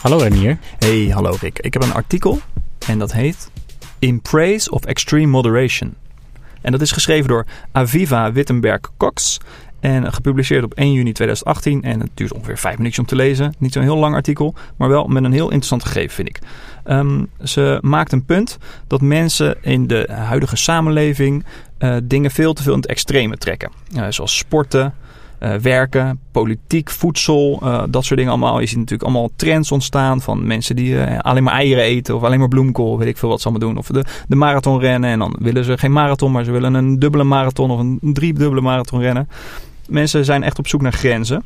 [0.00, 0.58] Hallo Renier.
[0.78, 1.58] Hey, hallo Rick.
[1.58, 2.40] Ik heb een artikel
[2.88, 3.50] en dat heet
[3.98, 5.94] In Praise of Extreme Moderation.
[6.60, 9.40] En dat is geschreven door Aviva Wittenberg Cox
[9.80, 11.82] en gepubliceerd op 1 juni 2018.
[11.82, 13.54] En het duurt ongeveer 5 minuutjes om te lezen.
[13.58, 16.38] Niet zo'n heel lang artikel, maar wel met een heel interessant gegeven, vind ik.
[16.86, 21.44] Um, ze maakt een punt dat mensen in de huidige samenleving
[21.78, 23.70] uh, dingen veel te veel in het extreme trekken.
[23.96, 24.94] Uh, zoals sporten,
[25.40, 28.60] uh, werken, politiek, voedsel, uh, dat soort dingen allemaal.
[28.60, 32.22] Je ziet natuurlijk allemaal trends ontstaan van mensen die uh, alleen maar eieren eten of
[32.22, 33.78] alleen maar bloemkool, weet ik veel wat ze allemaal doen.
[33.78, 36.98] Of de, de marathon rennen en dan willen ze geen marathon, maar ze willen een
[36.98, 39.28] dubbele marathon of een driedubbele marathon rennen.
[39.88, 41.42] Mensen zijn echt op zoek naar grenzen.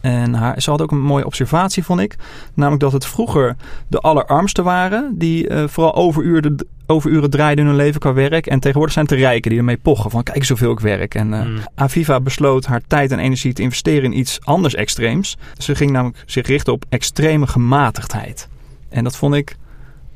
[0.00, 2.16] En haar, ze had ook een mooie observatie, vond ik.
[2.54, 3.56] Namelijk dat het vroeger
[3.88, 5.14] de allerarmsten waren.
[5.18, 8.46] Die uh, vooral overuren, overuren draaiden in hun leven qua werk.
[8.46, 10.10] En tegenwoordig zijn het de rijken die ermee pochen.
[10.10, 11.14] Van kijk zoveel ik werk.
[11.14, 11.58] En uh, mm.
[11.74, 15.36] Aviva besloot haar tijd en energie te investeren in iets anders extreems.
[15.58, 18.48] Ze ging namelijk zich richten op extreme gematigdheid.
[18.88, 19.56] En dat vond ik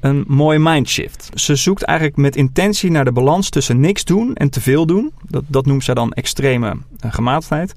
[0.00, 1.30] een mooie mindshift.
[1.34, 5.12] Ze zoekt eigenlijk met intentie naar de balans tussen niks doen en te veel doen.
[5.28, 7.74] Dat, dat noemt zij dan extreme uh, gematigdheid.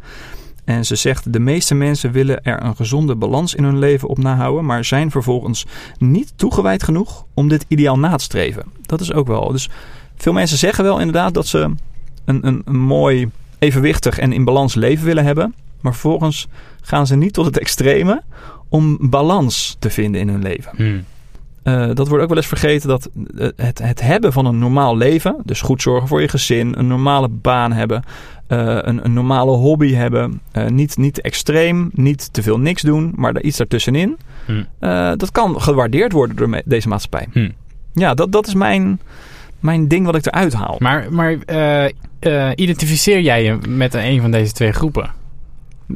[0.65, 4.17] En ze zegt: de meeste mensen willen er een gezonde balans in hun leven op
[4.17, 5.65] nahouden, maar zijn vervolgens
[5.97, 8.63] niet toegewijd genoeg om dit ideaal na te streven.
[8.81, 9.51] Dat is ook wel.
[9.51, 9.69] Dus
[10.15, 11.59] veel mensen zeggen wel inderdaad dat ze
[12.25, 16.47] een, een, een mooi, evenwichtig en in balans leven willen hebben, maar vervolgens
[16.81, 18.23] gaan ze niet tot het extreme
[18.69, 20.71] om balans te vinden in hun leven.
[20.75, 21.03] Hmm.
[21.65, 23.09] Uh, dat wordt ook wel eens vergeten dat
[23.55, 27.27] het, het hebben van een normaal leven, dus goed zorgen voor je gezin, een normale
[27.27, 28.03] baan hebben,
[28.47, 33.13] uh, een, een, normale hobby hebben, uh, niet, niet extreem, niet te veel niks doen,
[33.15, 34.65] maar iets daartussenin, hmm.
[35.17, 37.27] dat kan gewaardeerd worden door deze maatschappij.
[37.31, 37.53] Hmm.
[37.93, 38.99] Ja, dat, dat is mijn,
[39.59, 40.75] mijn ding wat ik eruit haal.
[40.79, 41.37] Maar, maar
[42.55, 45.09] identificeer jij je met een van deze twee groepen?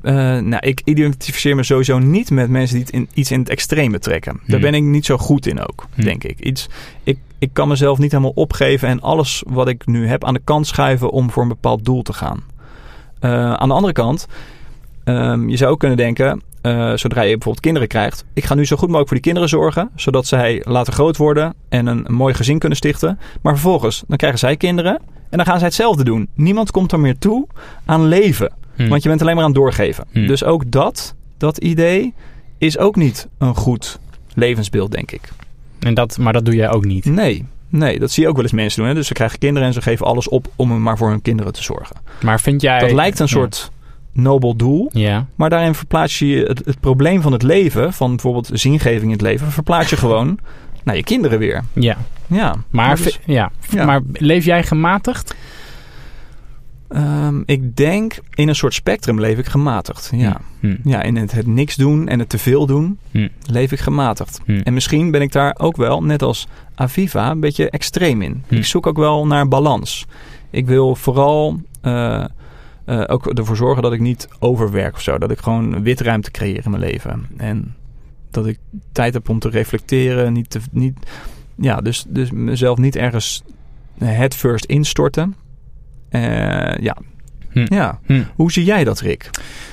[0.02, 3.50] Uh, nou, ik identificeer me sowieso niet met mensen die het in, iets in het
[3.50, 4.32] extreme trekken.
[4.32, 4.42] Hmm.
[4.48, 6.04] Daar ben ik niet zo goed in ook, Hmm.
[6.04, 6.40] denk ik.
[6.40, 6.68] Iets,
[7.04, 7.18] ik.
[7.42, 10.68] Ik kan mezelf niet helemaal opgeven en alles wat ik nu heb aan de kant
[10.68, 12.44] schuiven om voor een bepaald doel te gaan.
[13.22, 14.28] Uh, aan de andere kant,
[15.06, 18.66] um, je zou ook kunnen denken, uh, zodra je bijvoorbeeld kinderen krijgt, ik ga nu
[18.66, 22.14] zo goed mogelijk voor die kinderen zorgen, zodat zij later groot worden en een, een
[22.14, 23.20] mooi gezin kunnen stichten.
[23.42, 25.00] Maar vervolgens, dan krijgen zij kinderen
[25.30, 26.30] en dan gaan zij hetzelfde doen.
[26.34, 27.48] Niemand komt er meer toe
[27.86, 28.52] aan leven.
[28.80, 28.90] Hmm.
[28.90, 30.06] Want je bent alleen maar aan het doorgeven.
[30.12, 30.28] Hmm.
[30.28, 32.14] Dus ook dat, dat idee,
[32.58, 34.00] is ook niet een goed
[34.34, 35.22] levensbeeld, denk ik.
[35.80, 37.06] En dat, maar dat doe jij ook niet?
[37.06, 38.90] Nee, nee, dat zie je ook wel eens mensen doen.
[38.90, 38.96] Hè?
[38.96, 41.64] Dus ze krijgen kinderen en ze geven alles op om maar voor hun kinderen te
[41.64, 41.96] zorgen.
[42.24, 42.80] Maar vind jij...
[42.80, 43.32] Dat lijkt een ja.
[43.32, 43.72] soort
[44.12, 44.90] nobel doel.
[44.94, 45.26] Ja.
[45.36, 49.22] Maar daarin verplaats je het, het probleem van het leven, van bijvoorbeeld zingeving in het
[49.22, 50.40] leven, verplaats je gewoon
[50.84, 51.64] naar je kinderen weer.
[51.74, 51.98] Ja.
[52.28, 52.56] Ja.
[52.70, 53.52] Maar, dus, ja.
[53.70, 53.86] ja.
[53.86, 55.36] maar leef jij gematigd?
[56.96, 60.12] Um, ik denk in een soort spectrum leef ik gematigd.
[60.14, 60.76] Ja, hm.
[60.84, 63.28] ja in het, het niks doen en het te veel doen hm.
[63.46, 64.42] leef ik gematigd.
[64.64, 68.44] En misschien ben ik daar ook wel, net als Aviva, een beetje extreem in.
[68.48, 70.06] Ik zoek ook wel naar balans.
[70.50, 72.26] Ik wil vooral uh,
[72.86, 75.18] uh, ook ervoor zorgen dat ik niet overwerk of zo.
[75.18, 77.28] Dat ik gewoon witruimte creëer in mijn leven.
[77.38, 77.76] En
[78.32, 78.60] dat ik
[78.92, 80.34] tijd heb om te reflecteren.
[80.34, 80.98] Niet te, niet,
[81.56, 83.44] ja, dus, dus mezelf niet ergens
[83.98, 85.36] head first instorten.
[86.12, 86.98] Uh, ja.
[87.52, 87.66] Hm.
[87.74, 88.00] ja.
[88.06, 88.24] Hm.
[88.36, 89.30] Hoe zie jij dat, Rick?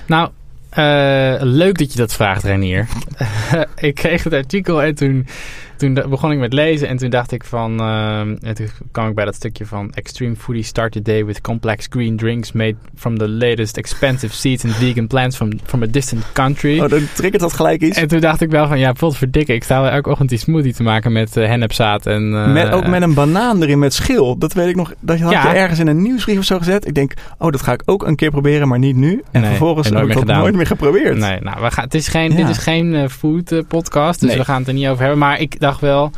[0.06, 0.30] Nou,
[0.78, 2.88] uh, leuk dat je dat vraagt, Renier.
[3.76, 5.26] ik kreeg het artikel en toen,
[5.76, 6.88] toen begon ik met lezen.
[6.88, 7.80] En toen dacht ik van...
[7.80, 9.92] Uh, en toen kwam ik bij dat stukje van...
[9.94, 12.52] Extreme foodie start the day with complex green drinks...
[12.52, 16.80] made from the latest expensive seeds and vegan plants from, from a distant country.
[16.80, 17.98] Oh, dan triggert dat gelijk iets.
[17.98, 18.78] En toen dacht ik wel van...
[18.78, 19.54] Ja, verdikke.
[19.54, 22.06] Ik sta wel elke ochtend die smoothie te maken met uh, hennepzaad.
[22.06, 24.38] En, uh, met, ook met een banaan erin met schil.
[24.38, 24.92] Dat weet ik nog.
[25.00, 25.50] Dat had Ja.
[25.52, 26.86] je ergens in een nieuwsbrief of zo gezet.
[26.86, 29.22] Ik denk, oh, dat ga ik ook een keer proberen, maar niet nu.
[29.30, 30.40] En Nee, vervolgens en heb nooit ik meer dat gedaan.
[30.42, 31.16] nooit meer geprobeerd.
[31.16, 32.36] Nee, nou, we gaan, het is geen, Ja.
[32.36, 34.38] dit is geen uh, food podcast, dus Nee.
[34.38, 35.18] we gaan het er niet over hebben.
[35.18, 36.10] Maar ik dacht wel,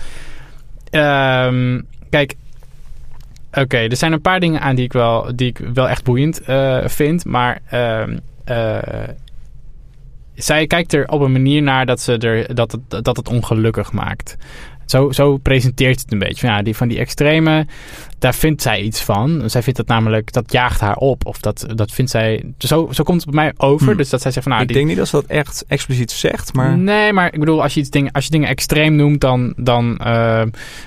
[0.91, 2.35] ehm, kijk,
[3.53, 6.49] oké, er zijn een paar dingen aan die ik wel, die ik wel echt boeiend
[6.49, 8.79] uh, vind, maar ehm, uh,
[10.35, 13.93] zij kijkt er op een manier naar dat, ze er, dat, het, dat het ongelukkig
[13.93, 14.37] maakt.
[14.89, 16.47] Zo, zo presenteert het een beetje.
[16.47, 17.67] Van, ja, die, van die extreme,
[18.19, 19.43] daar vindt zij iets van.
[19.47, 21.27] Zij vindt dat namelijk, dat jaagt haar op.
[21.27, 23.87] Of dat, dat vindt zij, zo, zo komt het bij mij over.
[23.87, 23.97] Hmm.
[23.97, 26.11] Dus dat zij zegt van, nou, ik die, denk niet dat ze dat echt expliciet
[26.11, 26.79] zegt, maar...
[26.79, 30.01] Nee, maar ik bedoel, als je, iets dingen, als je dingen extreem noemt, dan, dan,
[30.01, 30.43] uh,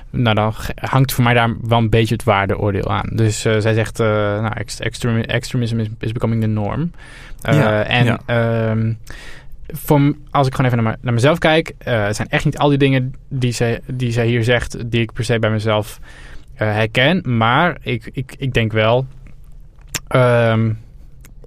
[0.09, 3.09] nou, dan hangt voor mij daar wel een beetje het waardeoordeel aan.
[3.13, 4.53] Dus uh, zij zegt, uh, nou,
[5.25, 6.91] extremism is, is becoming the norm.
[7.41, 8.69] Ja, en ja.
[8.71, 8.97] um,
[10.31, 12.77] als ik gewoon even naar, me, naar mezelf kijk, uh, zijn echt niet al die
[12.77, 15.99] dingen die zij, die hier zegt, die ik per se bij mezelf
[16.53, 17.37] uh, herken.
[17.37, 19.05] Maar ik, ik, ik denk wel.
[20.15, 20.79] Um,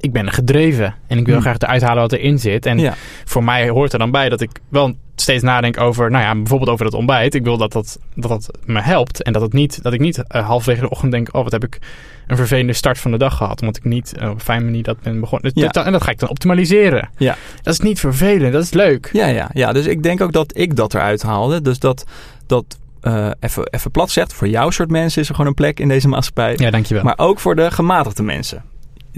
[0.05, 0.95] ik ben gedreven.
[1.06, 1.43] En ik wil Hmm.
[1.43, 2.67] graag eruit halen wat erin zit.
[2.67, 2.95] En Ja.
[3.25, 6.71] voor mij hoort er dan bij dat ik wel steeds nadenk over, nou ja, bijvoorbeeld
[6.71, 7.35] over het ontbijt.
[7.35, 9.23] Ik wil dat dat, dat, dat me helpt.
[9.23, 11.79] En dat, het niet, dat ik niet halverwege de ochtend denk, oh wat heb ik
[12.27, 13.61] een vervelende start van de dag gehad.
[13.61, 15.51] Omdat ik niet eh, op een fijne manier dat ben begonnen.
[15.55, 15.69] Ja.
[15.69, 17.09] dat- en dat ga ik dan optimaliseren.
[17.17, 17.37] Ja.
[17.62, 19.11] Dat is niet vervelend, dat is leuk.
[19.12, 21.62] Ja, ja, ja, dus ik denk ook dat ik dat eruit haalde.
[21.62, 22.05] Dus dat,
[22.47, 22.65] dat
[23.01, 25.89] eh, even, even plat zegt, voor jouw soort mensen is er gewoon een plek in
[25.89, 26.55] deze maatschappij.
[26.56, 27.03] Ja, dankjewel.
[27.05, 28.62] Maar ook voor de gematigde mensen.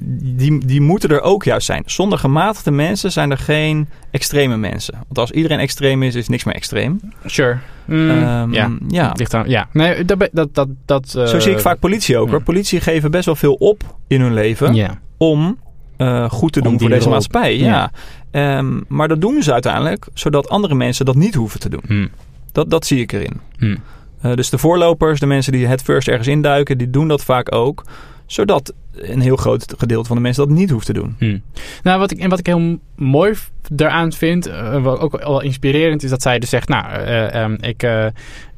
[0.03, 1.83] Die, die moeten er ook juist zijn.
[1.87, 4.95] Zonder gematigde mensen zijn er geen extreme mensen.
[4.95, 7.01] Want als iedereen extreem is, is niks meer extreem.
[7.27, 7.59] sure.
[7.85, 8.71] Mm, Ehm, ja.
[8.89, 9.13] ja.
[9.17, 9.69] Ligt aan, ja.
[9.73, 12.27] Nee, dat, dat, dat, dat eh, Zo zie ik vaak politie ook.
[12.27, 12.33] ja.
[12.33, 12.43] Hoor.
[12.43, 15.59] Politie geven best wel veel op in hun leven om
[15.97, 17.59] eh, goed te Om doen voor deze maatschappij.
[17.59, 17.91] Ja.
[18.31, 21.83] Ehm, maar dat doen ze uiteindelijk zodat andere mensen dat niet hoeven te doen.
[21.87, 22.07] Hm.
[22.53, 23.41] Dat, dat zie ik erin.
[23.59, 23.77] Hm.
[24.21, 27.55] Eh, dus de voorlopers, de mensen die het first ergens induiken, die doen dat vaak
[27.55, 27.85] ook.
[28.26, 31.14] Zodat een heel groot gedeelte van de mensen dat niet hoeft te doen.
[31.19, 31.38] Hm.
[31.82, 33.34] Nou, wat ik, en wat ik heel mooi
[33.70, 37.56] daaraan vind, eh, wat ook wel inspirerend is, dat zij dus zegt, nou, eh, ehm,
[37.61, 38.06] ik, eh,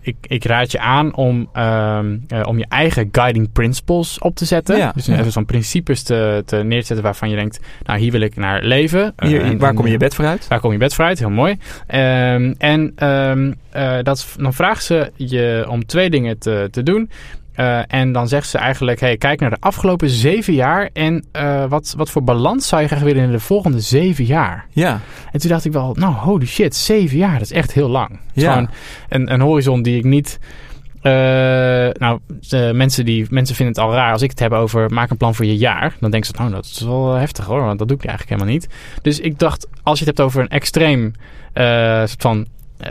[0.01, 4.45] ik, ik raad je aan om, ehm, eh, om je eigen guiding principles op te
[4.45, 4.77] zetten.
[4.77, 5.19] Ja, dus ja.
[5.19, 9.15] even zo'n principes te, te neerzetten waarvan je denkt, nou, hier wil ik naar leven.
[9.23, 10.49] Hier, en- waar kom je je bed voor uit?
[10.49, 11.19] Waar kom je bed voor uit?
[11.19, 11.59] Heel mooi.
[11.87, 12.95] Ehm, en
[14.03, 17.11] dat, dan vraagt ze je om twee dingen te, te doen.
[17.59, 20.91] Eh, en dan zegt ze eigenlijk: hey, kijk naar de afgelopen zeven jaar.
[20.93, 24.67] En eh, wat, wat voor balans zou je graag willen in de volgende zeven jaar?
[24.71, 25.01] Ja,
[25.33, 28.19] En toen dacht ik wel: nou, holy shit, zeven jaar, dat is echt heel lang.
[28.33, 28.53] Ja.
[28.53, 28.69] gewoon
[29.09, 30.39] een, een horizon die ik niet.
[31.03, 31.13] eh,
[31.93, 32.19] nou,
[32.49, 35.17] de mensen, die, mensen vinden het al raar als ik het heb over maak een
[35.17, 35.97] plan voor je jaar.
[36.01, 38.59] Dan denken ze, nou, dat is wel heftig hoor, want dat doe ik eigenlijk helemaal
[38.61, 38.69] niet.
[39.03, 41.13] Dus ik dacht, als je het hebt over een extreem
[42.05, 42.47] soort van.
[42.79, 42.91] Eh,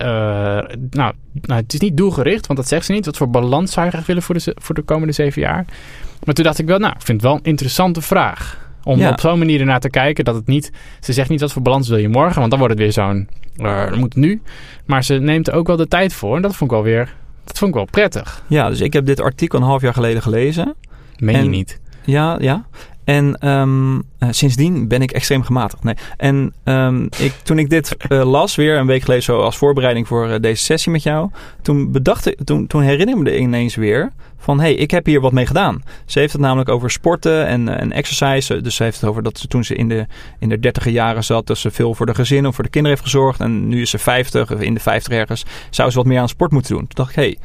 [0.90, 3.06] nou, nou, het is niet doelgericht, want dat zegt ze niet.
[3.06, 5.66] Wat voor balans zou je graag willen voor de, voor de komende zeven jaar?
[6.24, 8.66] Maar toen dacht ik wel, nou, ik vind het wel een interessante vraag.
[8.84, 9.10] Om Ja.
[9.10, 10.72] op zo'n manier ernaar te kijken dat het niet.
[11.00, 13.30] Ze zegt niet wat voor balans wil je morgen, want dan wordt het weer zo'n.
[13.56, 14.42] dat moet nu.
[14.86, 16.36] Maar ze neemt er ook wel de tijd voor.
[16.36, 17.14] En dat vond ik wel weer.
[17.44, 18.44] Dat vond ik wel prettig.
[18.48, 20.76] ja, dus ik heb dit artikel een half jaar geleden gelezen.
[21.18, 21.80] Meen je niet?
[22.04, 22.66] Ja, ja.
[23.08, 25.84] En ehm, eh, sindsdien ben ik extreem gematigd.
[25.84, 25.96] Nee.
[26.18, 30.08] En ehm, ik, toen ik dit eh, las, weer een week geleden zo als voorbereiding
[30.08, 31.30] voor eh, deze sessie met jou.
[31.62, 34.60] Toen, bedacht ik, toen, toen herinner ik me ineens weer van...
[34.60, 35.84] hé, hey, ik heb hier wat mee gedaan.
[36.06, 38.62] Ze heeft het namelijk over sporten en, en exercise.
[38.62, 40.06] Dus ze heeft het over dat ze toen ze in de,
[40.40, 41.48] in de dertiger jaren zat...
[41.48, 43.40] dat ze veel voor de gezin of voor de kinderen heeft gezorgd.
[43.40, 45.46] En nu is ze 50, of in de 50 ergens.
[45.70, 46.88] Zou ze wat meer aan sport moeten doen.
[46.88, 47.38] Toen dacht ik, hé, hey,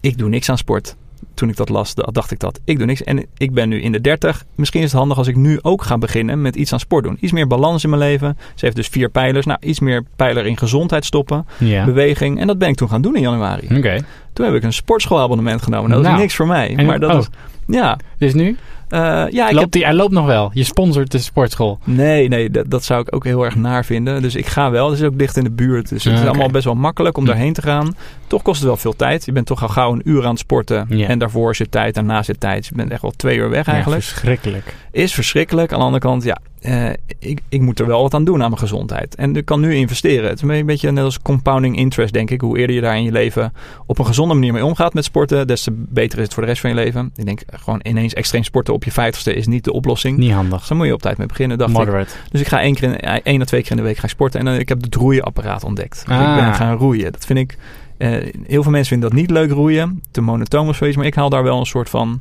[0.00, 0.96] ik doe niks aan sport
[1.36, 2.60] toen ik dat las, da- dacht ik dat.
[2.64, 3.02] Ik doe niks.
[3.04, 4.44] En ik ben nu in de 30.
[4.54, 7.16] Misschien is het handig als ik nu ook ga beginnen met iets aan sport doen.
[7.20, 8.36] Iets meer balans in mijn leven.
[8.54, 9.46] Ze heeft dus vier pijlers.
[9.46, 11.46] Nou, iets meer pijler in gezondheid stoppen.
[11.58, 11.84] Ja.
[11.84, 12.40] Beweging.
[12.40, 13.76] En dat ben ik toen gaan doen in januari.
[13.76, 14.04] Oké.
[14.32, 15.90] Toen heb ik een sportschoolabonnement genomen.
[15.90, 16.14] Dat Nou.
[16.14, 16.76] is niks voor mij.
[16.76, 17.18] En- maar dat oh.
[17.18, 17.28] is...
[17.66, 18.56] Ja, Dus nu?
[18.88, 19.00] Eh,
[19.30, 19.70] ja ik loopt heb...
[19.70, 20.50] die, hij loopt nog wel.
[20.54, 21.78] Je sponsort de sportschool.
[21.84, 24.22] Nee, nee, dat, dat zou ik ook heel erg naar vinden.
[24.22, 24.90] Dus ik ga wel.
[24.90, 25.88] Het is ook dicht in de buurt.
[25.88, 27.28] Dus het is allemaal best wel makkelijk om Hm.
[27.30, 27.96] daarheen te gaan.
[28.26, 29.24] Toch kost het wel veel tijd.
[29.24, 30.86] Je bent toch al gauw een uur aan het sporten.
[30.88, 31.08] Ja.
[31.08, 32.58] En daarvoor zit tijd, daarna zit tijd.
[32.58, 34.02] Dus je bent echt wel twee uur weg eigenlijk.
[34.02, 34.74] Ja, verschrikkelijk.
[34.90, 35.72] is verschrikkelijk.
[35.72, 38.48] Aan de andere kant, ja, eh, ik, ik moet er wel wat aan doen aan
[38.48, 39.14] mijn gezondheid.
[39.14, 40.28] En ik kan nu investeren.
[40.28, 42.40] Het is een beetje net als compounding interest, denk ik.
[42.40, 43.52] Hoe eerder je daar in je leven
[43.86, 46.48] op een gezonde manier mee omgaat met sporten, des te beter is het voor de
[46.48, 47.10] rest van je leven.
[47.16, 50.18] Ik denk eh, gewoon ineens extreem sporten op je vijftigste is niet de oplossing.
[50.18, 50.58] Niet handig.
[50.58, 51.76] Dus daar moet je op tijd mee beginnen, dacht ik.
[51.76, 52.14] Moderate.
[52.30, 54.08] Dus ik ga één, keer in, eh, één of twee keer in de week gaan
[54.08, 54.40] sporten.
[54.40, 56.04] En dan, ik heb het roeienapparaat ontdekt.
[56.06, 56.36] Dus Ah.
[56.36, 57.12] Ik ben gaan roeien.
[57.12, 57.58] Dat vind ik...
[57.98, 58.10] eh,
[58.46, 60.02] heel veel mensen vinden dat niet leuk roeien.
[60.10, 60.96] Te monotoon of zoiets.
[60.96, 62.20] Maar ik haal daar wel een soort van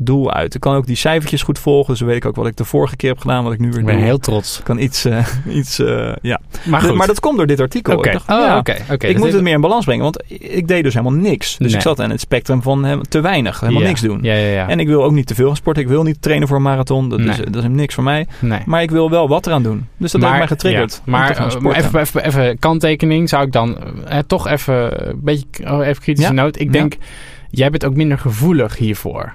[0.00, 0.54] doel uit.
[0.54, 1.90] Ik kan ook die cijfertjes goed volgen.
[1.90, 3.44] Dus dan weet ik ook wat ik de vorige keer heb gedaan.
[3.44, 4.04] Wat ik nu weer Ik ben doe.
[4.04, 4.58] heel trots.
[4.58, 5.04] Ik kan iets...
[5.04, 5.26] eh,
[5.58, 6.40] iets eh, ja.
[6.64, 6.94] Maar goed.
[6.94, 7.96] Maar dat komt door dit artikel.
[7.96, 8.08] Oké.
[8.08, 8.76] Oh, ja, oké.
[8.90, 9.06] oké.
[9.06, 10.02] ik Dat moet het meer in balans brengen.
[10.02, 11.56] Want ik deed dus helemaal niks.
[11.56, 11.76] Dus Nee.
[11.76, 13.60] ik zat in het spectrum van eh, te weinig.
[13.60, 13.88] Helemaal Ja.
[13.88, 14.18] niks doen.
[14.22, 14.68] Ja, ja, ja.
[14.68, 15.82] En ik wil ook niet te veel gaan sporten.
[15.82, 17.08] Ik wil niet trainen voor een marathon.
[17.08, 18.26] Dat, is, dat is niks voor mij.
[18.40, 18.60] nee.
[18.66, 19.86] Maar ik wil wel wat eraan doen.
[19.96, 21.00] Dus dat heeft mij getriggerd.
[21.04, 23.76] Maar, maar even, even, even kanttekening zou ik dan
[24.06, 26.58] eh, toch even een beetje oh, even kritische noot.
[26.60, 26.96] Ik denk,
[27.50, 29.32] jij bent ook minder gevoelig hiervoor.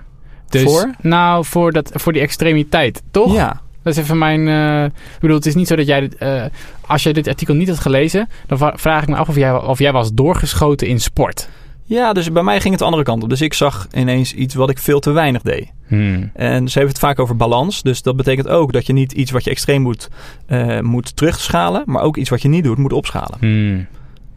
[0.53, 0.91] Dus, Voor?
[1.01, 3.33] Nou, voor, dat, voor die extremiteit, toch?
[3.33, 3.61] Ja.
[3.83, 4.47] Dat is even mijn...
[4.47, 5.99] eh, ik bedoel, het is niet zo dat jij...
[5.99, 6.43] dit, eh,
[6.87, 8.29] als je dit artikel niet had gelezen...
[8.47, 11.49] dan vraag ik me af of jij, of jij was doorgeschoten in sport.
[11.83, 13.29] ja, dus bij mij ging het de andere kant op.
[13.29, 15.71] Dus ik zag ineens iets wat ik veel te weinig deed.
[15.87, 16.31] Hmm.
[16.33, 17.81] En ze heeft het vaak over balans.
[17.81, 20.09] Dus dat betekent ook dat je niet iets wat je extreem moet,
[20.45, 21.83] eh, moet terugschalen.
[21.85, 23.37] Maar ook iets wat je niet doet, moet opschalen.
[23.39, 23.87] Hmm.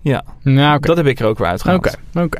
[0.00, 0.25] Ja.
[0.42, 0.80] Nou.
[0.80, 1.87] Dat heb ik er ook weer uitgehaald.
[1.87, 2.38] Oké, oké.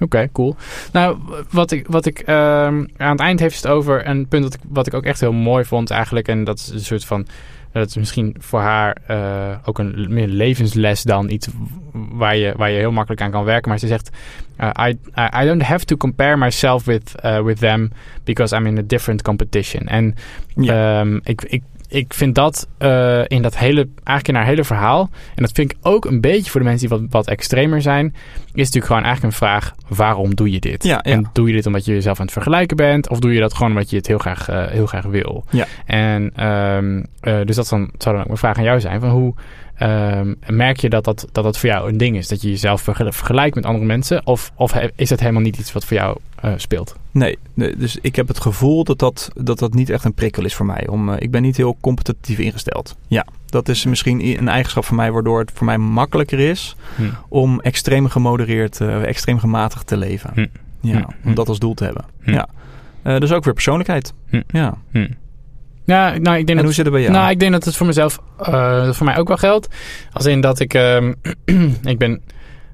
[0.00, 0.56] Oké, cool.
[0.92, 1.18] Nou,
[1.50, 4.60] wat ik, wat ik ehm, aan het eind heeft het over een punt dat ik,
[4.68, 6.28] wat ik ook echt heel mooi vond eigenlijk.
[6.28, 7.26] En dat is een soort van
[7.72, 11.48] Dat is misschien voor haar eh, ook een meer levensles dan iets
[11.92, 13.68] waar je, waar je heel makkelijk aan kan werken.
[13.68, 14.10] Maar ze zegt:
[14.60, 14.98] uh, I,
[15.42, 17.90] I don't have to compare myself with, uh, with them
[18.24, 19.86] because I'm in a different competition.
[19.86, 20.14] En
[20.54, 21.00] Ja.
[21.00, 25.10] ehm, ik, ik, ik vind dat eh, in dat hele, eigenlijk in haar hele verhaal,
[25.34, 28.14] en dat vind ik ook een beetje voor de mensen die wat, wat extremer zijn,
[28.54, 30.84] is natuurlijk gewoon eigenlijk een vraag: waarom doe je dit?
[30.84, 31.12] Ja, ja.
[31.12, 33.54] En doe je dit omdat je jezelf aan het vergelijken bent, of doe je dat
[33.54, 35.44] gewoon omdat je het heel graag, eh, heel graag wil?
[35.50, 35.66] Ja.
[35.86, 39.10] En ehm, eh, dus dat dan, zou dan ook mijn vraag aan jou zijn: van
[39.10, 39.34] hoe
[39.78, 42.28] ehm, merk je dat dat, dat dat voor jou een ding is?
[42.28, 44.26] Dat je jezelf vergel- vergelijkt met andere mensen?
[44.26, 46.96] Of, of is dat helemaal niet iets wat voor jou eh, speelt?
[47.10, 50.44] Nee, nee, dus ik heb het gevoel dat dat, dat dat niet echt een prikkel
[50.44, 50.86] is voor mij.
[50.88, 52.96] Om, eh, ik ben niet heel competitief ingesteld.
[53.06, 57.02] Ja, dat is misschien een eigenschap van mij waardoor het voor mij makkelijker is Hm.
[57.28, 60.30] om extreem gemodereerd, eh, extreem gematigd te leven.
[60.34, 60.46] Hm.
[60.80, 61.28] Ja, Hm.
[61.28, 62.04] om dat als doel te hebben.
[62.24, 62.48] Ja.
[63.18, 64.12] Dus ook weer persoonlijkheid.
[64.48, 64.74] Ja.
[65.88, 67.14] Ja, nou, ik denk En dat hoe zit het bij jou?
[67.14, 69.68] Nou, ik denk dat het voor mezelf, eh, voor mij ook wel geldt.
[70.12, 71.12] Als in dat ik, ehm,
[71.92, 72.20] ik ben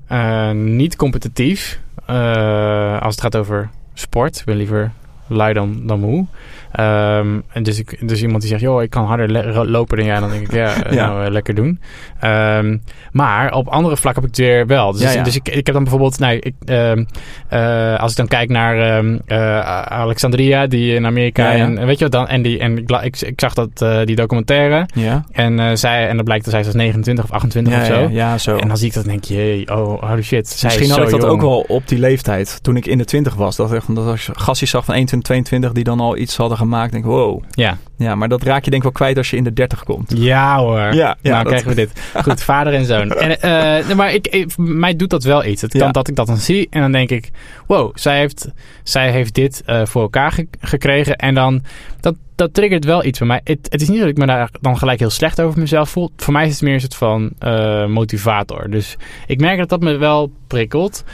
[0.06, 4.38] eh, niet competitief eh, als het gaat over sport.
[4.38, 4.92] Ik ben liever
[5.26, 6.26] lui dan, dan moe.
[6.74, 10.20] Ehm, en dus, ik, dus iemand die zegt, joh, ik kan harder lopen dan jij.
[10.20, 11.06] Dan denk ik, ja, Ja.
[11.06, 11.80] nou, eh, lekker doen.
[12.20, 12.76] Ehm,
[13.12, 14.92] maar op andere vlakken heb ik het weer wel.
[14.92, 15.22] Dus, Ja, ja.
[15.22, 17.04] dus ik, ik heb dan bijvoorbeeld, nou, ik, ehm,
[17.48, 22.04] eh, als ik dan kijk naar ehm, eh, Alexandria, die in Amerika, en weet je
[22.04, 24.86] wat dan, en, die, en ik, ik, ik zag dat, die documentaire.
[25.32, 28.08] En, zij, en dan blijkt dat zij is 29 of 28 Ja, of zo.
[28.10, 28.56] ja, zo.
[28.56, 30.48] En dan zie ik dat en denk je, oh, holy shit.
[30.48, 31.32] Zij Misschien is had ik dat jong.
[31.32, 32.58] ook wel op die leeftijd.
[32.62, 33.56] Toen ik in de 20 was.
[33.56, 36.58] Dat, echt, dat als je gastjes zag van 21, 22 die dan al iets hadden
[36.64, 36.92] gemaakt.
[36.92, 37.42] Denk ik, wow.
[37.50, 37.78] Ja.
[37.96, 40.12] Ja, maar dat raak je denk ik wel kwijt als je in de 30 komt.
[40.16, 40.78] Ja hoor.
[40.78, 41.92] Ja, ja, nou dat- krijgen we dit.
[42.22, 43.10] Goed, vader en zoon.
[43.10, 45.62] En, nee, maar ik, ik- mij doet dat wel iets.
[45.62, 47.30] Het kan dat ik dat dan zie en dan denk ik...
[47.66, 48.48] Wow, zij heeft,
[48.82, 51.16] zij heeft dit eh, voor elkaar ge- gekregen.
[51.16, 51.62] En dan,
[52.00, 53.40] dat, dat triggert wel iets bij mij.
[53.44, 56.10] Het, het is niet dat ik me daar dan gelijk heel slecht over mezelf voel.
[56.16, 58.70] Voor mij is het meer een soort van eh, motivator.
[58.70, 61.04] Dus ik merk dat dat me wel prikkelt.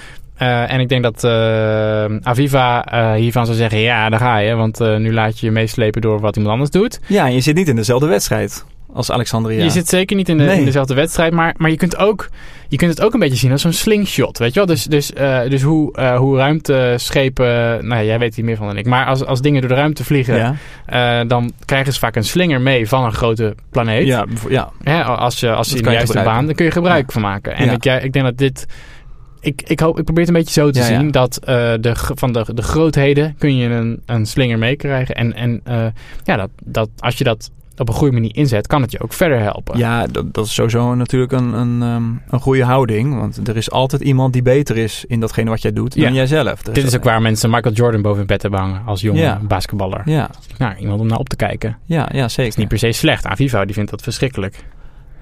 [0.40, 3.78] Eh, en ik denk dat eh, Aviva eh, hiervan zou zeggen...
[3.78, 4.54] Ja, daar ga je.
[4.54, 7.00] Want nu laat je je meeslepen door wat iemand anders doet.
[7.06, 9.62] Ja, en je zit niet in dezelfde wedstrijd als Alexandria.
[9.62, 10.58] Je zit zeker niet in, de, Nee.
[10.58, 12.28] in dezelfde wedstrijd, maar, maar je, kunt ook,
[12.68, 14.68] je kunt het ook een beetje zien als zo'n slingshot, weet je wel?
[14.68, 15.10] Dus, dus,
[15.48, 17.46] dus hoe, hoe ruimteschepen,
[17.86, 19.76] nou ja, jij weet hier meer van dan ik, maar als, als dingen door de
[19.76, 20.54] ruimte vliegen,
[20.86, 24.06] Ja, dan krijgen ze vaak een slinger mee van een grote planeet.
[24.06, 24.26] ja,
[24.84, 25.02] ja.
[25.02, 27.54] Als je, als je in de juiste baan, dan kun je gebruik van maken.
[27.54, 28.66] En ik, ik denk dat dit...
[29.40, 30.98] Ik, ik, hoop, ik probeer het een beetje zo te Ja, ja.
[31.00, 35.14] zien dat eh, de, van de, de grootheden kun je een, een slinger meekrijgen.
[35.14, 35.86] En, en eh,
[36.24, 39.12] ja, dat, dat, als je dat op een goede manier inzet, kan het je ook
[39.12, 39.78] verder helpen.
[39.78, 43.14] ja dat, dat is sowieso natuurlijk een, een, ehm, een goede houding.
[43.18, 46.02] Want er is altijd iemand die beter is in datgene wat jij doet Ja.
[46.02, 46.62] dan jijzelf.
[46.62, 49.20] Dus Dit is ook waar mensen Michael Jordan boven in bed hebben hangen als jonge
[49.20, 49.40] Ja.
[49.42, 50.02] basketballer.
[50.04, 51.76] Ja, Nou, iemand om naar op te kijken.
[51.84, 52.50] ja, ja zeker.
[52.50, 53.26] is niet per se slecht.
[53.26, 54.64] Aviva die vindt dat verschrikkelijk.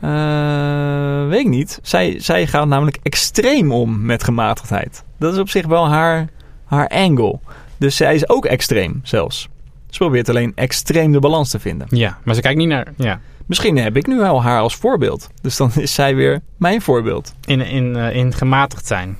[0.00, 1.78] Eh, weet ik niet.
[1.82, 5.04] Zij, zij gaat namelijk extreem om met gematigdheid.
[5.18, 6.28] Dat is op zich wel haar,
[6.64, 7.38] haar angle.
[7.76, 9.48] Dus zij is ook extreem zelfs.
[9.90, 11.86] Ze probeert alleen extreem de balans te vinden.
[11.90, 12.92] Ja, maar ze kijkt niet naar...
[12.96, 13.20] Ja.
[13.46, 15.28] Misschien heb ik nu wel haar als voorbeeld.
[15.42, 17.34] Dus dan is zij weer mijn voorbeeld.
[17.44, 19.16] In, in, eh, in gematigd zijn.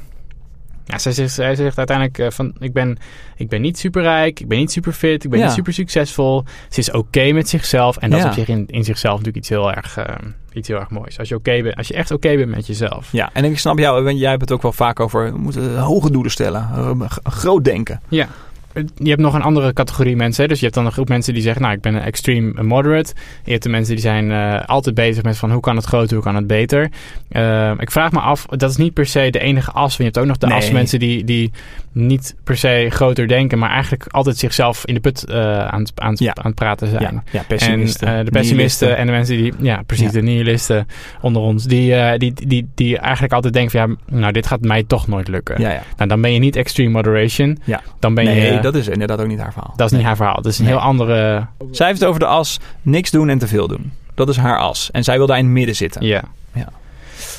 [0.85, 2.55] Ja, zij zegt, zij zegt uiteindelijk eh, van...
[2.59, 2.99] Ik ben,
[3.37, 5.45] ik ben niet superrijk, ik ben niet super fit, ik ben Ja.
[5.45, 6.45] niet super succesvol.
[6.69, 7.97] Ze is oké met zichzelf.
[7.97, 8.25] En dat Ja.
[8.25, 10.15] is op zich in, in zichzelf natuurlijk iets heel erg, eh,
[10.53, 11.19] iets heel erg moois.
[11.19, 13.13] Als je, oké bent, als je echt oké bent met jezelf.
[13.13, 15.33] Ja, en ik snap jou, jij hebt het ook wel vaak over...
[15.33, 16.69] we moeten hoge doelen stellen,
[17.23, 18.01] groot denken.
[18.09, 18.29] Ja.
[18.97, 20.43] Je hebt nog een andere categorie mensen.
[20.43, 20.49] Hè?
[20.49, 21.63] Dus je hebt dan een groep mensen die zeggen...
[21.63, 23.13] nou, ik ben een extreme moderate.
[23.45, 25.51] Je hebt de mensen die zijn eh, altijd bezig met van...
[25.53, 26.91] hoe kan het groter, hoe kan het beter.
[27.29, 28.47] Eh, ik vraag me af...
[28.47, 29.77] dat is niet per se de enige as.
[29.77, 30.57] Want je hebt ook nog de Nee.
[30.57, 31.51] as mensen die, die
[31.93, 33.59] niet per se groter denken...
[33.59, 36.35] maar eigenlijk altijd zichzelf in de put eh, aan, het, aan, Ja.
[36.35, 37.03] aan het praten zijn.
[37.03, 38.09] Ja, ja pessimisten.
[38.09, 40.13] En de pessimisten en de mensen die, ja, precies, Ja.
[40.13, 40.87] de nihilisten
[41.21, 44.83] onder ons, die, die, die, die eigenlijk altijd denken van ja, nou, dit gaat mij
[44.83, 45.61] toch nooit lukken.
[45.97, 47.59] Nou, dan ben je niet extreme moderation.
[47.65, 47.81] Ja.
[47.99, 49.73] Dan ben nee, dat is inderdaad ook niet haar verhaal.
[49.77, 50.35] dat is niet haar verhaal.
[50.43, 50.75] Dat is een Nee.
[50.75, 51.47] heel andere.
[51.71, 53.93] Zij heeft het over de as niks doen en te veel doen.
[54.15, 54.91] Dat is haar as.
[54.91, 56.05] En zij wil daar in het midden zitten.
[56.07, 56.23] Ja.
[56.55, 56.69] Ja.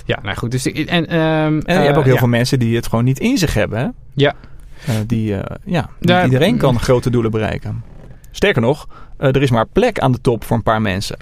[0.06, 0.52] Ja, nou goed.
[0.52, 2.20] Dus, en, ehm, En je eh, hebt ook heel ja.
[2.20, 3.80] veel mensen die het gewoon niet in zich hebben.
[3.80, 3.88] Hè?
[4.14, 4.34] Ja.
[4.86, 7.84] Eh, die, eh, ja, niet Daar- iedereen kan grote doelen bereiken.
[8.32, 11.18] Sterker nog, eh, er is maar plek aan de top voor een paar mensen.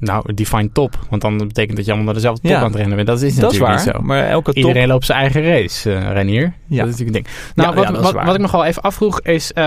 [0.00, 0.98] Nou, define top.
[1.10, 2.56] Want dan betekent dat je allemaal naar dezelfde top Ja.
[2.58, 3.08] aan het rennen bent.
[3.08, 3.86] Dat is Dat is natuurlijk waar.
[3.86, 4.02] niet zo.
[4.02, 4.54] Maar elke top...
[4.64, 6.52] Iedereen loopt zijn eigen race, eh Renier.
[6.66, 6.84] Ja.
[6.84, 7.26] Dat is natuurlijk een ding.
[7.54, 9.52] Nou, Ja, wat, ja, wat, wat ik nog wel even afvroeg is...
[9.52, 9.66] ehm,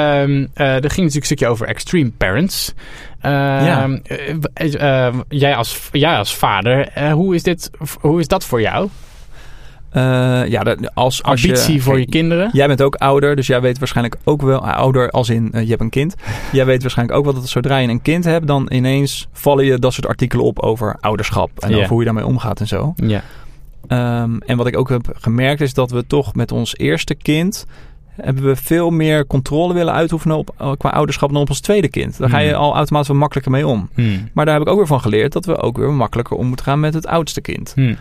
[0.53, 2.73] eh, er ging natuurlijk een stukje over extreme parents.
[3.21, 3.97] Ehm,
[4.53, 8.89] eh, eh, jij, als, jij als vader, hoe, is dit, hoe is dat voor jou?
[9.93, 12.49] Eh, ja, als, als Ambitie je, voor je kinderen?
[12.53, 14.67] Jij bent ook ouder, dus jij weet waarschijnlijk ook wel...
[14.67, 16.15] ouder als in, eh, je hebt een kind.
[16.51, 18.47] jij weet waarschijnlijk ook wel dat zodra je een kind hebt...
[18.47, 21.49] dan ineens vallen je dat soort artikelen op over ouderschap.
[21.59, 22.93] En over hoe je daarmee omgaat en zo.
[22.95, 23.21] Ja.
[23.87, 27.65] Ehm, en wat ik ook heb gemerkt is dat we toch met ons eerste kind...
[28.21, 31.89] hebben we veel meer controle willen uitoefenen op, eh, qua ouderschap dan op ons tweede
[31.89, 32.17] kind.
[32.17, 32.61] Daar ga je Hmm.
[32.61, 33.89] al automatisch wat makkelijker mee om.
[33.93, 34.29] Hmm.
[34.33, 36.65] Maar daar heb ik ook weer van geleerd dat we ook weer makkelijker om moeten
[36.65, 37.71] gaan met het oudste kind.
[37.75, 37.97] Hmm.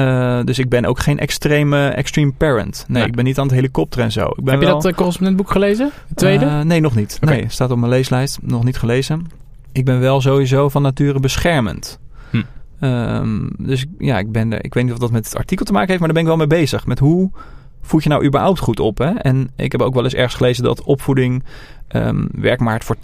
[0.00, 2.84] Eh, dus ik ben ook geen extreme extreme parent.
[2.88, 3.08] Nee, Nee.
[3.08, 4.26] ik ben niet aan het helikopter en zo.
[4.26, 5.90] Ik ben Heb je dat uh, correspondentboek gelezen?
[6.08, 6.44] Het tweede?
[6.44, 7.18] Eh, nee, nog niet.
[7.22, 7.32] Oké.
[7.32, 8.38] Nee, staat op mijn leeslijst.
[8.42, 9.26] Nog niet gelezen.
[9.72, 11.98] Ik ben wel sowieso van nature beschermend.
[12.30, 12.42] Hm.
[12.80, 15.72] Ehm, dus ja, ik, ben er, ik weet niet of dat met het artikel te
[15.72, 16.86] maken heeft, maar daar ben ik wel mee bezig.
[16.86, 17.30] Met hoe
[17.82, 18.98] voed je nou überhaupt goed op?
[18.98, 19.10] Hè?
[19.10, 21.44] En ik heb ook wel eens ergens gelezen dat opvoeding
[21.88, 22.96] ehm, werkt maar voor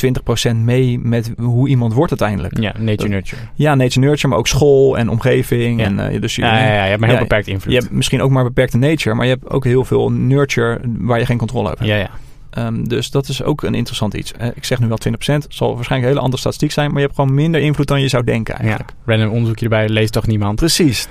[0.53, 2.59] 20% mee met hoe iemand wordt uiteindelijk.
[2.61, 3.41] ja, Nature Nurture.
[3.55, 5.81] Ja, nature nurture, maar ook school en omgeving.
[5.81, 5.87] Ja.
[5.87, 7.73] En, eh, dus je, Ja, ja, ja, je hebt een heel Ja, beperkt invloed.
[7.73, 11.19] je hebt misschien ook maar beperkte nature, maar je hebt ook heel veel nurture waar
[11.19, 11.91] je geen controle over hebt.
[11.91, 12.11] ja, ja.
[12.51, 14.33] Ehm, dus dat is ook een interessant iets.
[14.55, 17.05] Ik zeg nu wel 20%, het zal waarschijnlijk een hele andere statistiek zijn, maar je
[17.05, 18.61] hebt gewoon minder invloed dan je zou denken ja.
[18.61, 18.93] eigenlijk.
[19.05, 20.57] Random onderzoekje erbij, leest toch niemand?
[20.57, 21.09] Precies, 82%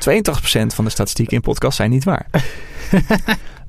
[0.67, 2.25] van de statistieken in podcast zijn niet waar.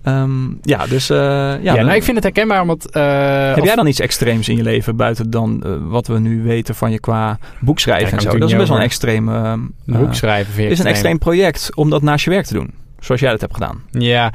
[0.07, 1.17] Ehm, ja, dus eh,
[1.63, 2.91] ja, nou, ik vind het herkenbaar, omdat...
[2.91, 6.43] eh, heb jij dan iets extreems in je leven buiten dan eh, wat we nu
[6.43, 8.39] weten van je qua boekschrijven en zo?
[8.39, 9.29] Dat is best wel een extreem.
[9.29, 11.13] ehm, Een eh, boek schrijven vind is een extreem.
[11.13, 12.75] extreem project om dat naast je werk te doen.
[12.99, 13.83] Zoals jij dat hebt gedaan.
[13.91, 14.33] Ja.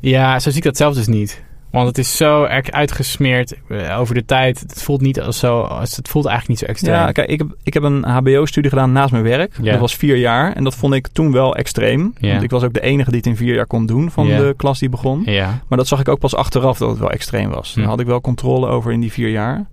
[0.00, 1.42] ja, zo zie ik dat zelf dus niet.
[1.72, 4.60] Want het is zo erg uitgesmeerd eh, over de tijd.
[4.60, 5.68] Het voelt niet als zo...
[5.78, 6.94] Het voelt eigenlijk niet zo extreem.
[6.94, 9.54] Ja, kijk, ik heb, ik heb een HBO-studie gedaan naast mijn werk.
[9.72, 10.52] Dat was vier jaar.
[10.52, 12.14] En dat vond ik toen wel extreem.
[12.30, 14.54] Want ik was ook de enige die het in vier jaar kon doen van de
[14.56, 15.22] klas die begon.
[15.68, 17.74] Maar dat zag ik ook pas achteraf dat het wel extreem was.
[17.74, 17.90] Daar Hm.
[17.90, 19.66] had ik wel controle over in die vier jaar.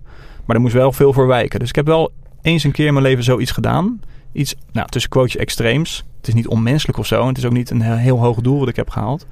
[0.44, 1.58] Maar er moest wel veel voor wijken.
[1.58, 4.00] Dus ik heb wel eens een keer in mijn leven zoiets gedaan.
[4.32, 6.04] Iets, nou, tussen quotejes extreems.
[6.18, 7.20] Het is niet onmenselijk of zo.
[7.20, 9.26] En het is ook niet een heel hoog doel wat ik heb gehaald.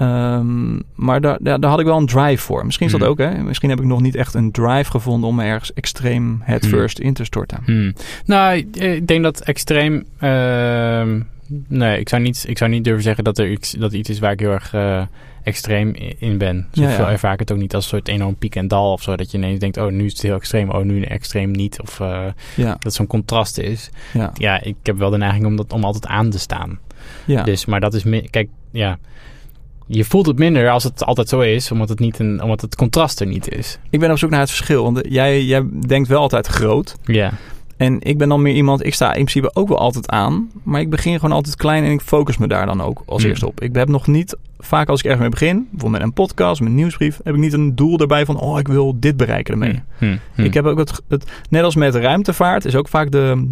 [0.00, 2.64] Ehm, maar daar, daar, daar had ik wel een drive voor.
[2.64, 3.06] Misschien is dat Hm.
[3.06, 3.42] ook, hè.
[3.42, 6.58] Misschien heb ik nog niet echt een drive gevonden om me ergens extreem Hm.
[6.60, 7.58] first in te storten.
[7.64, 7.92] Hmm.
[8.24, 10.04] Nou, ik- ik denk dat extreem...
[10.18, 11.20] ehm,
[11.68, 14.18] nee, ik zou, niet, ik zou niet durven zeggen dat er iets, dat iets is
[14.18, 15.02] waar ik heel erg eh,
[15.42, 16.66] extreem in ben.
[16.72, 17.10] Zo Ja, ja.
[17.10, 19.16] ervaar ik het ook niet als een soort enorm piek en dal of zo.
[19.16, 20.70] Dat je ineens denkt, oh, nu is het heel extreem.
[20.70, 21.80] Oh, nu extreem niet.
[21.80, 22.24] Of eh,
[22.56, 23.90] Ja, dat zo'n contrast is.
[24.12, 26.78] ja, Ja, ik heb wel de neiging om, dat, om altijd aan te staan.
[27.24, 27.42] ja.
[27.42, 28.04] Dus, maar dat is...
[28.30, 28.98] Kijk, ja...
[29.92, 32.76] Je voelt het minder als het altijd zo is, omdat het, niet een, omdat het
[32.76, 33.78] contrast er niet is.
[33.90, 34.82] Ik ben op zoek naar het verschil.
[34.82, 36.96] Want jij, jij denkt wel altijd groot.
[37.04, 37.32] Ja.
[37.80, 40.50] En ik ben dan meer iemand, ik sta in principe ook wel altijd aan.
[40.62, 43.30] Maar ik begin gewoon altijd klein en ik focus me daar dan ook als Hmm.
[43.30, 43.60] eerste op.
[43.60, 46.68] Ik heb nog niet, vaak als ik ergens mee begin, bijvoorbeeld met een podcast, met
[46.68, 49.82] een nieuwsbrief, heb ik niet een doel daarbij van, oh, ik wil dit bereiken ermee.
[49.98, 50.42] Hm, hm, hm.
[50.42, 53.50] Ik heb ook het, het, net als met ruimtevaart, is ook vaak de,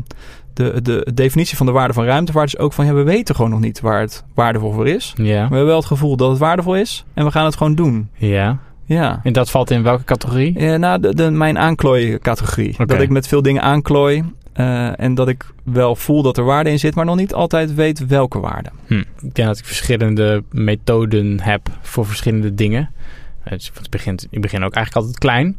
[0.54, 3.50] de, de definitie van de waarde van ruimtevaart is ook van, ja, we weten gewoon
[3.50, 5.14] nog niet waar het waardevol voor is.
[5.16, 7.74] Maar we hebben wel het gevoel dat het waardevol is en we gaan het gewoon
[7.74, 8.08] doen.
[8.14, 8.58] Ja.
[8.88, 9.20] Ja.
[9.22, 10.60] En dat valt in welke categorie?
[10.60, 12.74] Ja, nou, de, de, mijn aanklooicategorie.
[12.86, 14.24] Dat ik met veel dingen aanklooi.
[14.52, 17.74] eh, en dat ik wel voel dat er waarde in zit, maar nog niet altijd
[17.74, 18.70] weet welke waarde.
[18.86, 18.94] Hm.
[19.20, 22.90] Ik denk dat ik verschillende methoden heb voor verschillende dingen.
[23.44, 25.58] Eh, Dus het begint, ik begin ook eigenlijk altijd klein.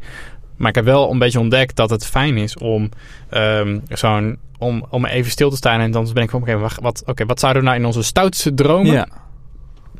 [0.56, 2.88] Maar ik heb wel een beetje ontdekt dat het fijn is om
[3.28, 4.38] ehm, zo'n...
[4.58, 6.40] Om, om even stil te staan en dan ben ik van...
[6.40, 8.92] Oké, wacht, wat, oké, wat zouden we nou in onze stoutste dromen...
[8.92, 9.08] Ja,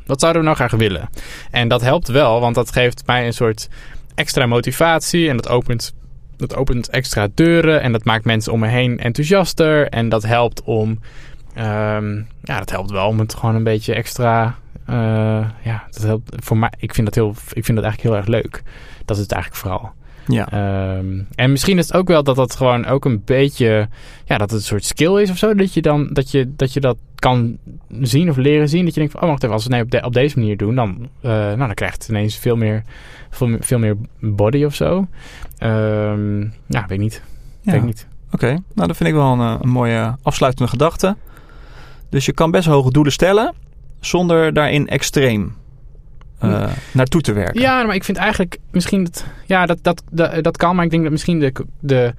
[0.05, 1.09] Wat zouden we nou graag willen?
[1.51, 3.69] En dat helpt wel, want dat geeft mij een soort
[4.15, 5.29] extra motivatie.
[5.29, 5.93] En dat opent,
[6.37, 7.81] dat opent extra deuren.
[7.81, 9.87] En dat maakt mensen om me heen enthousiaster.
[9.87, 10.99] En dat helpt om...
[11.53, 14.55] ehm, ja, dat helpt wel om het gewoon een beetje extra...
[14.85, 14.95] eh,
[15.63, 16.73] ja, dat helpt voor mij.
[16.77, 18.63] Ik vind dat, heel, ik vind dat eigenlijk heel erg leuk.
[19.05, 19.91] Dat is het eigenlijk vooral.
[20.27, 20.47] Ja.
[20.51, 23.87] Ehm, en misschien is het ook wel dat dat gewoon ook een beetje,
[24.25, 25.55] ja, dat het een soort skill is of zo.
[25.55, 27.57] Dat je dan, dat je dat, je dat kan
[28.01, 28.83] zien of leren zien.
[28.85, 30.39] Dat je denkt van, oh wacht even, als we het nee, op, de- op deze
[30.39, 32.83] manier doen, dan, eh, nou, dan krijgt het ineens veel meer,
[33.29, 35.07] veel, meer- veel meer body of zo.
[35.57, 37.21] Ehm, ja, weet ik niet.
[37.61, 37.71] ja.
[37.71, 38.07] Weet ik niet.
[38.31, 41.15] Oké, nou dat vind ik wel een, eh, een mooie afsluitende gedachte.
[42.09, 43.53] Dus je kan best hoge doelen stellen
[43.99, 45.53] zonder daarin extreem
[46.41, 47.61] eh, naartoe te werken.
[47.61, 50.91] Ja, maar ik vind eigenlijk misschien dat, ja, dat, dat, dat, dat kan, maar ik
[50.91, 52.13] denk dat misschien de, de,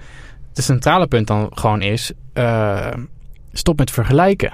[0.53, 2.87] de centrale punt dan gewoon is, eh,
[3.53, 4.53] stop met vergelijken.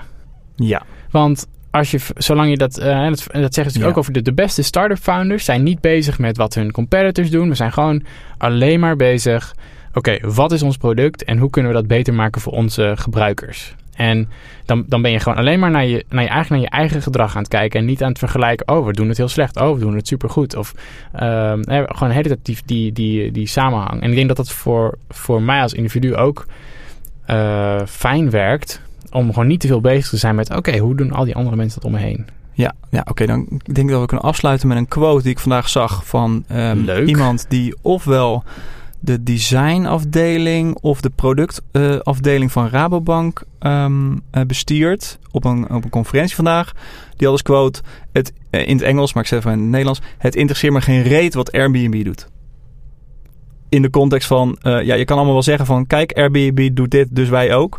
[0.57, 3.87] Ja, Want als je, zolang je dat, en dat, en dat zeggen ze Ja.
[3.87, 7.49] ook over de, de beste start-up founders, zijn niet bezig met wat hun competitors doen.
[7.49, 8.03] We zijn gewoon
[8.39, 9.55] alleen maar bezig.
[9.95, 13.75] Oké, wat is ons product en hoe kunnen we dat beter maken voor onze gebruikers?
[13.99, 14.29] En
[14.65, 17.03] dan, dan ben je gewoon alleen maar naar je, naar je, eigenlijk naar je eigen
[17.03, 17.81] gedrag aan het kijken.
[17.81, 18.69] En niet aan het vergelijken.
[18.69, 19.61] Oh, we doen het heel slecht.
[19.61, 20.57] Oh, we doen het supergoed.
[20.57, 20.75] Of
[21.13, 24.03] ehm, eh, gewoon de hele tijd die, die, die, die samenhang.
[24.03, 26.47] En ik denk dat dat voor, voor mij als individu ook
[27.25, 28.81] eh, fijn werkt.
[29.11, 30.57] om gewoon niet te veel bezig te zijn met...
[30.57, 32.27] oké, hoe doen al die andere mensen dat om me heen?
[32.53, 33.27] Ja, ja oké.
[33.27, 36.45] dan denk ik dat we kunnen afsluiten met een quote die ik vandaag zag van
[36.49, 38.45] ehm, iemand die ofwel
[39.01, 43.43] de designafdeling of de productafdeling van Rabobank
[44.47, 46.73] bestiert op een, op een conferentie vandaag.
[47.17, 47.81] Die had quote,
[48.13, 50.01] het, eh, in het Engels, maar ik zeg even in het Nederlands.
[50.19, 52.29] Het interesseert me geen reet wat Airbnb doet.
[53.69, 56.91] In de context van, eh, ja, je kan allemaal wel zeggen van, kijk, Airbnb doet
[56.91, 57.79] dit, dus wij ook.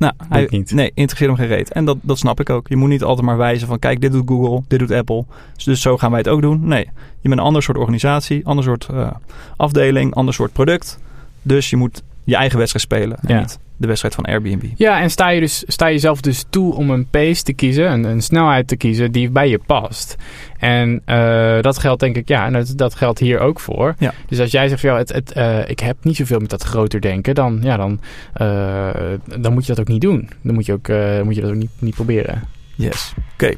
[0.00, 0.72] Nou, hij, niet.
[0.72, 1.72] nee, interesseert hem geen reet.
[1.72, 2.68] En dat, dat snap ik ook.
[2.68, 5.24] Je moet niet altijd maar wijzen van, kijk, dit doet Google, dit doet Apple.
[5.54, 6.60] Dus, dus zo gaan wij het ook doen.
[6.68, 6.84] Nee,
[7.20, 9.10] je bent een ander soort organisatie, ander soort eh,
[9.56, 10.98] afdeling, ander soort product.
[11.42, 13.40] Dus je moet je eigen wedstrijd spelen en Ja.
[13.40, 14.64] niet de wedstrijd van Airbnb.
[14.76, 17.92] Ja, en sta je, dus, sta je zelf dus toe om een pace te kiezen,
[17.92, 20.16] een, een snelheid te kiezen die bij je past.
[20.58, 23.94] En eh, dat geldt denk ik, ja, en dat, dat geldt hier ook voor.
[23.98, 24.14] Ja.
[24.26, 26.62] Dus als jij zegt, van, ja, het, het, eh, ik heb niet zoveel met dat
[26.62, 28.00] groter denken, dan, ja, dan,
[28.32, 28.90] eh,
[29.38, 30.30] dan moet je dat ook niet doen.
[30.42, 30.88] Dan moet je, ook,
[31.24, 32.42] moet je dat ook niet, niet proberen.
[32.74, 33.12] Yes.
[33.34, 33.54] Oké.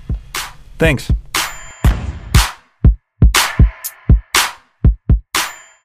[0.76, 1.08] Thanks.